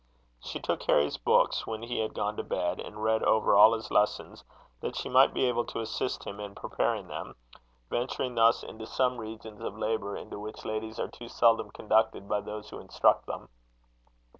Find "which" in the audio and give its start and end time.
10.39-10.65